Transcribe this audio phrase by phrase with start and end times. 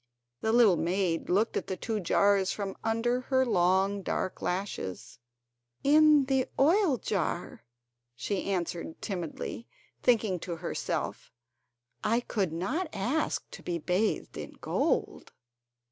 [0.41, 5.19] The little maid looked at the two jars from under her long dark lashes:
[5.83, 7.63] "In the oil jar,"
[8.15, 9.67] she answered timidly,
[10.01, 11.31] thinking to herself:
[12.03, 15.33] "I could not ask to be bathed in gold."